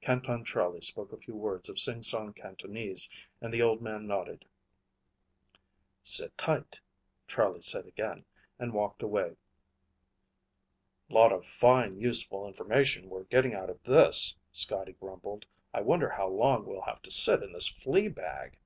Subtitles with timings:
[0.00, 4.46] Canton Charlie spoke a few words of singsong Cantonese and the old man nodded.
[6.00, 6.80] "Sit tight,"
[7.28, 8.24] Charlie said again,
[8.58, 9.36] and walked away.
[11.10, 15.44] "Lot of fine, useful information we're getting out of this," Scotty grumbled.
[15.74, 18.56] "I wonder how long we'll have to sit in this flea bag?"